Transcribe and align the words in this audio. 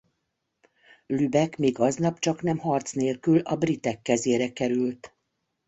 Lübeck 1.07 1.55
még 1.55 1.79
aznap 1.79 2.19
csaknem 2.19 2.57
harc 2.57 2.91
nélkül 2.91 3.39
a 3.39 3.55
britek 3.55 4.01
kezére 4.01 4.53
került. 4.53 5.15